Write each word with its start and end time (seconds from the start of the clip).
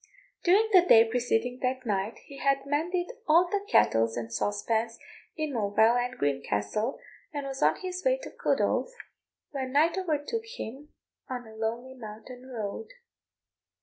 During 0.43 0.67
the 0.73 0.81
day 0.81 1.07
preceding 1.07 1.59
that 1.61 1.85
night, 1.85 2.17
he 2.25 2.39
had 2.39 2.65
mended 2.65 3.11
all 3.27 3.47
the 3.47 3.63
kettles 3.71 4.17
and 4.17 4.33
saucepans 4.33 4.97
in 5.37 5.53
Moville 5.53 5.95
and 6.03 6.17
Greencastle, 6.17 6.97
and 7.31 7.45
was 7.45 7.61
on 7.61 7.75
his 7.81 8.03
way 8.03 8.17
to 8.23 8.31
Culdaff, 8.31 8.89
when 9.51 9.73
night 9.73 9.99
overtook 9.99 10.45
him 10.57 10.91
on 11.29 11.45
a 11.47 11.53
lonely 11.53 11.93
mountain 11.93 12.47
road. 12.47 12.87